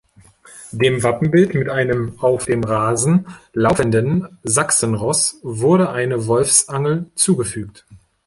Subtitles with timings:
[0.71, 7.85] Dem Wappenbild mit einem auf dem Rasen laufenden Sachsenross wurde eine Wolfsangel zugefügt.